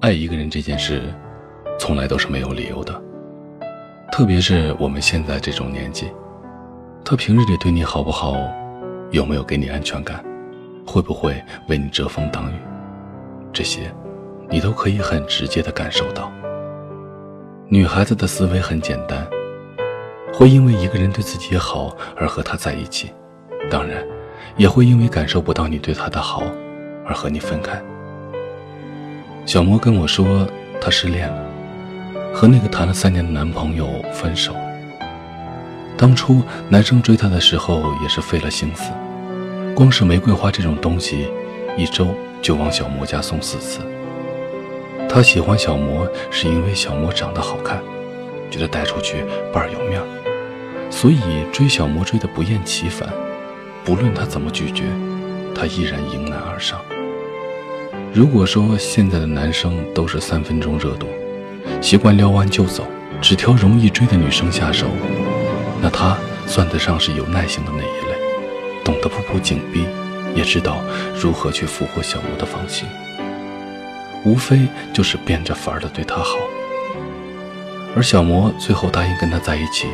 [0.00, 1.02] 爱一个人这件事，
[1.76, 3.02] 从来都是没有理由的。
[4.12, 6.06] 特别是我们现在这种年纪，
[7.04, 8.36] 他平日里对你好不好，
[9.10, 10.24] 有没有给你安全感，
[10.86, 12.54] 会不会为你遮风挡雨，
[13.52, 13.92] 这些，
[14.48, 16.30] 你都可以很直接的感受到。
[17.66, 19.26] 女孩子的思维很简单，
[20.32, 23.12] 会因为一个人对自己好而和他在一起，
[23.68, 24.06] 当然，
[24.56, 26.44] 也会因为感受不到你对他的好，
[27.04, 27.82] 而和你分开。
[29.48, 30.46] 小莫跟我说，
[30.78, 31.42] 她失恋了，
[32.34, 34.54] 和那个谈了三年的男朋友分手。
[35.96, 38.92] 当初男生追她的时候也是费了心思，
[39.74, 41.30] 光是玫瑰花这种东西，
[41.78, 42.08] 一周
[42.42, 43.80] 就往小莫家送四次。
[45.08, 47.80] 他喜欢小魔是因为小魔长得好看，
[48.50, 51.18] 觉得带出去倍儿有面儿，所以
[51.50, 53.08] 追小魔追得不厌其烦。
[53.82, 54.84] 不论他怎么拒绝，
[55.54, 56.78] 他依然迎难而上。
[58.14, 61.06] 如果说现在的男生都是三分钟热度，
[61.80, 62.84] 习惯撩完就走，
[63.20, 64.86] 只挑容易追的女生下手，
[65.80, 66.16] 那他
[66.46, 68.18] 算得上是有耐心的那一类，
[68.82, 69.84] 懂得步步紧逼，
[70.34, 70.82] 也知道
[71.14, 72.88] 如何去俘获小魔的芳心。
[74.24, 76.36] 无非就是变着法儿的对他好。
[77.94, 79.86] 而小魔最后答应跟他在一起，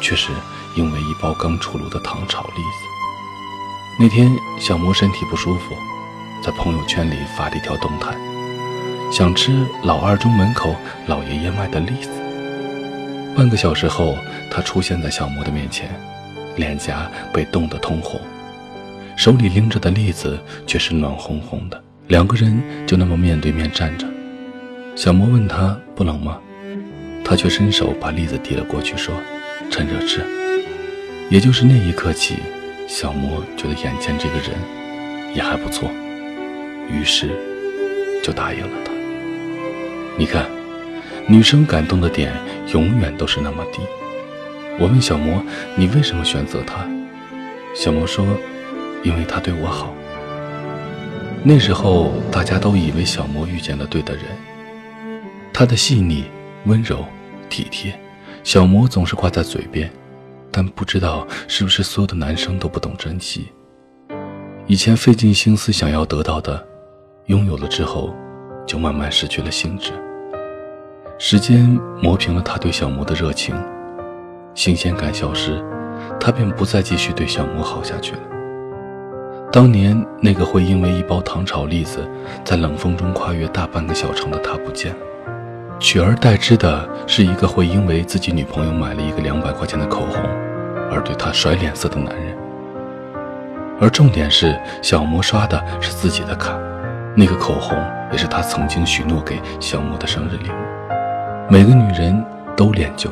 [0.00, 0.30] 却是
[0.74, 4.00] 因为一包刚出炉的糖炒栗子。
[4.00, 5.76] 那天小魔身体不舒服。
[6.42, 8.12] 在朋友圈里发了一条动态，
[9.12, 10.74] 想吃老二中门口
[11.06, 12.10] 老爷爷卖的栗子。
[13.36, 14.16] 半个小时后，
[14.50, 15.88] 他出现在小莫的面前，
[16.56, 18.20] 脸颊被冻得通红，
[19.16, 21.80] 手里拎着的栗子却是暖烘烘的。
[22.08, 24.06] 两个人就那么面对面站着。
[24.96, 26.38] 小莫问他不冷吗？
[27.24, 29.14] 他却伸手把栗子递了过去，说
[29.70, 30.20] ：“趁热吃。”
[31.30, 32.34] 也就是那一刻起，
[32.88, 34.50] 小莫觉得眼前这个人
[35.34, 35.88] 也还不错。
[36.92, 37.30] 于是，
[38.22, 38.92] 就答应了他。
[40.18, 40.46] 你看，
[41.26, 42.32] 女生感动的点
[42.72, 43.80] 永远都是那么低。
[44.78, 45.42] 我问小魔
[45.74, 46.86] ：“你为什么选择他？”
[47.74, 48.24] 小魔说
[49.02, 49.94] ：“因为他对我好。”
[51.42, 54.24] 那时候，大家都以为小魔遇见了对的人。
[55.52, 56.24] 他的细腻、
[56.66, 57.04] 温柔、
[57.48, 57.98] 体贴，
[58.44, 59.90] 小魔总是挂在嘴边，
[60.50, 63.48] 但不知道是不是所有的男生都不懂珍惜。
[64.66, 66.71] 以前费尽心思想要得到的。
[67.26, 68.12] 拥有了之后，
[68.66, 69.92] 就慢慢失去了兴致。
[71.18, 73.54] 时间磨平了他对小魔的热情，
[74.54, 75.62] 新鲜感消失，
[76.18, 78.20] 他便不再继续对小魔好下去了。
[79.52, 82.00] 当年那个会因为一包糖炒栗子，
[82.44, 84.98] 在冷风中跨越大半个小城的他不见了，
[85.78, 90.20] 取而代之的是一个会因为自己女朋友买了一个两百块钱的口红，
[90.90, 92.36] 而对他甩脸色的男人。
[93.80, 96.58] 而重点是，小魔刷的是自己的卡。
[97.14, 97.76] 那个口红
[98.10, 100.54] 也是他曾经许诺给小莫的生日礼物。
[101.50, 102.24] 每个女人
[102.56, 103.10] 都恋旧，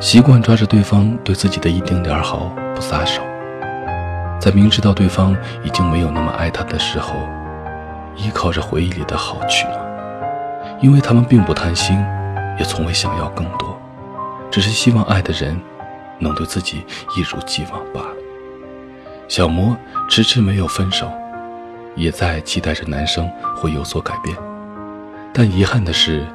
[0.00, 3.22] 习惯抓着对方对自己的一丁点好不撒手，
[4.40, 7.14] 在明知道对方已经没有那么爱她的时候，
[8.16, 9.78] 依靠着回忆里的好取暖。
[10.80, 11.96] 因为他们并不贪心，
[12.58, 13.80] 也从未想要更多，
[14.50, 15.56] 只是希望爱的人
[16.18, 16.84] 能对自己
[17.16, 18.16] 一如既往罢了。
[19.28, 19.76] 小莫
[20.08, 21.08] 迟迟没有分手。
[21.94, 24.36] 也在期待着男生会有所改变，
[25.32, 26.26] 但遗憾的是，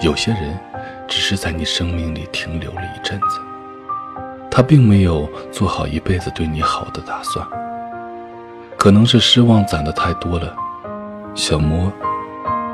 [0.00, 0.58] 有些人
[1.06, 3.40] 只是在你生命里停留了一阵子，
[4.50, 7.46] 他并没有做好一辈子对你好的打算。
[8.76, 10.54] 可能是失望攒的太多了，
[11.34, 11.92] 小魔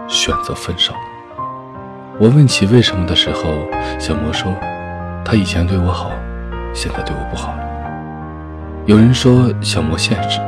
[0.08, 0.94] 选择分手。
[2.18, 3.42] 我问起为什么的时候，
[3.98, 4.54] 小魔说
[5.24, 6.10] ：“他以前对我好，
[6.74, 7.62] 现在对我不好了。”
[8.86, 10.40] 有人说小魔现实，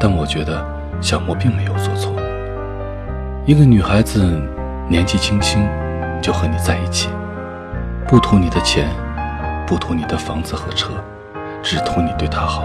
[0.00, 0.73] 但我觉得。
[1.04, 2.14] 小莫并没有做错。
[3.44, 4.40] 一个女孩子
[4.88, 5.68] 年纪轻轻
[6.22, 7.10] 就和你在一起，
[8.08, 8.88] 不图你的钱，
[9.66, 10.92] 不图你的房子和车，
[11.62, 12.64] 只图你对她好。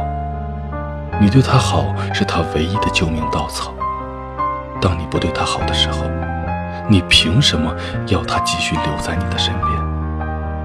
[1.20, 3.74] 你对她好是她唯一的救命稻草。
[4.80, 6.06] 当你不对她好的时候，
[6.88, 7.76] 你凭什么
[8.08, 9.70] 要她继续留在你的身边？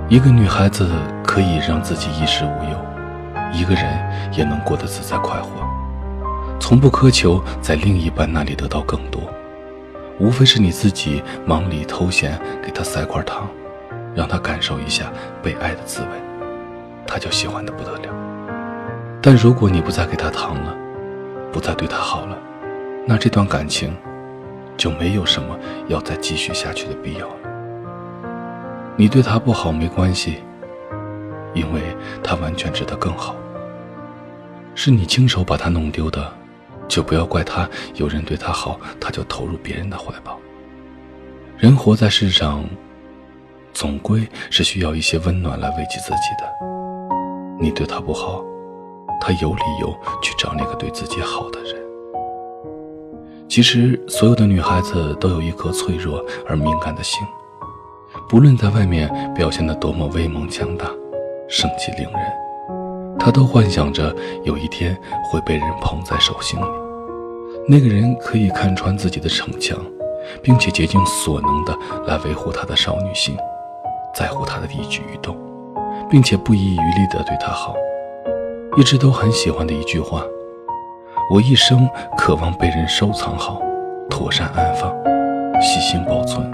[0.08, 0.88] 一个女孩子
[1.24, 2.78] 可以让自己衣食无忧，
[3.52, 3.84] 一个人
[4.30, 5.48] 也能过得自在快活。
[6.66, 9.20] 从不苛求在另一半那里得到更多，
[10.18, 13.46] 无非是你自己忙里偷闲，给他塞块糖，
[14.14, 15.12] 让他感受一下
[15.42, 16.08] 被爱的滋味，
[17.06, 18.08] 他就喜欢的不得了。
[19.20, 20.74] 但如果你不再给他糖了，
[21.52, 22.38] 不再对他好了，
[23.06, 23.94] 那这段感情
[24.74, 25.58] 就没有什么
[25.88, 27.34] 要再继续下去的必要了。
[28.96, 30.42] 你对他不好没关系，
[31.52, 31.82] 因为
[32.22, 33.36] 他完全值得更好。
[34.74, 36.32] 是你亲手把他弄丢的。
[36.88, 40.38] 就不要怪他，有人对他好，他就投入别人的怀抱。
[41.58, 42.64] 人活在世上，
[43.72, 46.44] 总归是需要一些温暖来慰藉自己的。
[47.60, 48.44] 你对他不好，
[49.20, 51.82] 他有理由去找那个对自己好的人。
[53.48, 57.20] 其实，所有的女孩子都有一颗脆弱而敏感的心，
[58.28, 60.86] 不论在外面表现得多么威猛强大、
[61.48, 62.32] 盛气凌人，
[63.24, 64.94] 他都幻想着有一天
[65.30, 66.64] 会被人捧在手心里。
[67.66, 69.78] 那个人可以看穿自己的逞强，
[70.42, 71.74] 并且竭尽所能的
[72.06, 73.34] 来维护他的少女心，
[74.14, 75.34] 在乎他的一举一动，
[76.10, 77.74] 并且不遗余力的对他好。
[78.76, 80.22] 一直都很喜欢的一句话。
[81.32, 81.88] 我一生
[82.18, 83.58] 渴望被人收藏好，
[84.10, 84.92] 妥善安放，
[85.62, 86.46] 细心保存，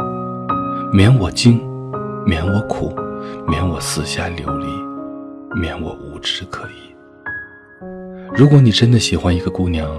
[0.93, 1.61] 免我惊，
[2.25, 2.95] 免我苦，
[3.49, 4.67] 免我四下流离，
[5.61, 6.95] 免我无枝可以。
[8.35, 9.91] 如果你真的喜欢一个姑娘，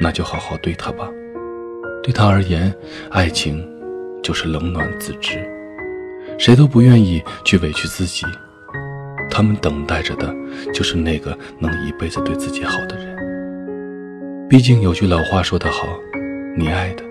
[0.00, 1.08] 那就好好对她吧。
[2.02, 2.72] 对她而言，
[3.10, 3.68] 爱情
[4.22, 5.38] 就是冷暖自知，
[6.38, 8.24] 谁都不愿意去委屈自己，
[9.30, 10.34] 他们等待着的
[10.72, 13.12] 就是那个能一辈子对自己好的人。
[14.48, 15.86] 毕竟有句老话说得好，
[16.56, 17.02] 你爱的、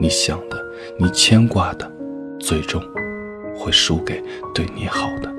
[0.00, 0.56] 你想的、
[0.98, 1.90] 你牵挂的，
[2.38, 2.82] 最终
[3.56, 4.22] 会输给
[4.54, 5.32] 对你好的。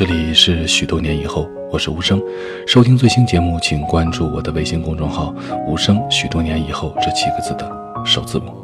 [0.00, 2.18] 这里是许多年以后，我是无声。
[2.66, 5.34] 收听最新节目，请关注我的微信公众号
[5.68, 6.00] “无声”。
[6.10, 7.70] 许多年以后这七个字的
[8.02, 8.54] 首字母。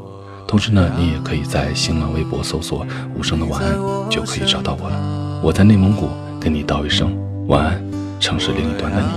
[0.49, 3.75] 同时呢，你也可以在新浪微博搜索“无声的晚安”，
[4.09, 5.41] 就可以找到我了。
[5.43, 6.09] 我在内蒙古
[6.41, 7.15] 跟你道一声
[7.49, 7.85] 晚安，
[8.19, 9.09] 城市另一端的你。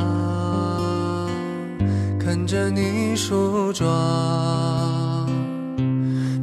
[2.20, 3.88] 看着你梳妆，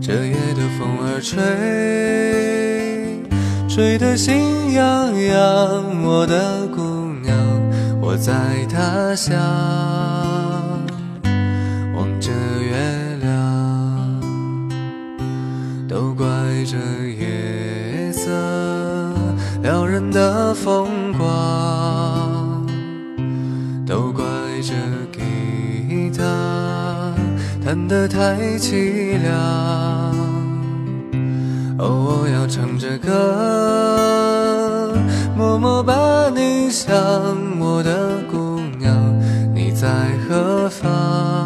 [0.00, 1.37] 这夜的风儿吹，
[3.76, 6.02] 吹得心痒痒。
[6.02, 6.81] 我的姑
[7.23, 7.37] 娘，
[8.00, 8.32] 我在
[8.70, 9.37] 他乡，
[11.94, 12.75] 望着月
[13.20, 14.20] 亮，
[15.87, 16.26] 都怪
[16.64, 16.78] 这
[17.20, 18.31] 夜色
[19.62, 22.67] 撩人的风光，
[23.87, 24.25] 都怪
[24.62, 24.72] 这
[25.12, 26.25] 吉他。
[27.62, 30.17] 弹得太凄凉，
[31.78, 33.12] 哦，我要唱着歌，
[35.37, 36.96] 默默把你想，
[37.61, 38.94] 我的姑娘，
[39.55, 39.88] 你在
[40.26, 41.45] 何方？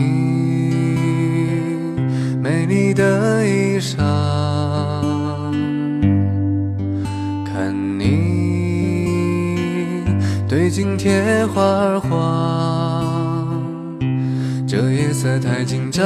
[0.00, 0.06] 你
[2.42, 3.98] 美丽的衣裳，
[7.44, 10.04] 看你
[10.48, 13.60] 对镜贴花黄。
[14.66, 16.02] 这夜色太紧张，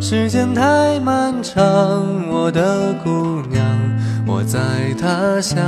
[0.00, 3.62] 时间太漫长，我的姑娘，
[4.26, 4.58] 我在
[5.00, 5.58] 他乡。